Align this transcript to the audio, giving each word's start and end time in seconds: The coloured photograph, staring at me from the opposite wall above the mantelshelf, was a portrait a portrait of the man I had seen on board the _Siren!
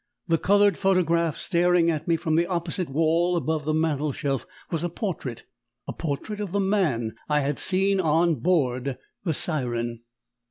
The 0.27 0.39
coloured 0.39 0.79
photograph, 0.79 1.37
staring 1.37 1.91
at 1.91 2.07
me 2.07 2.15
from 2.15 2.35
the 2.35 2.47
opposite 2.47 2.89
wall 2.89 3.37
above 3.37 3.65
the 3.65 3.73
mantelshelf, 3.75 4.47
was 4.71 4.83
a 4.83 4.89
portrait 4.89 5.43
a 5.87 5.93
portrait 5.93 6.39
of 6.41 6.53
the 6.53 6.59
man 6.59 7.13
I 7.29 7.41
had 7.41 7.59
seen 7.59 7.99
on 7.99 8.37
board 8.39 8.97
the 9.23 9.31
_Siren! 9.33 9.99